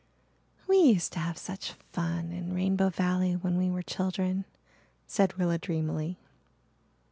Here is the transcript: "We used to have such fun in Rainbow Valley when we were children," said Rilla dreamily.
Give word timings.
"We 0.67 0.77
used 0.79 1.13
to 1.13 1.19
have 1.19 1.37
such 1.37 1.73
fun 1.91 2.31
in 2.31 2.53
Rainbow 2.55 2.89
Valley 2.89 3.35
when 3.35 3.55
we 3.55 3.69
were 3.69 3.83
children," 3.83 4.45
said 5.05 5.37
Rilla 5.37 5.59
dreamily. 5.59 6.17